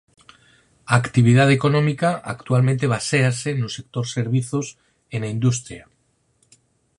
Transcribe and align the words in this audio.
A 0.91 0.93
actividade 1.03 1.53
económica 1.59 2.09
actualmente 2.35 2.91
baséase 2.95 3.49
no 3.61 3.67
sector 3.77 4.05
servizos 4.17 4.67
e 5.13 5.15
na 5.19 5.29
industria. 5.37 5.83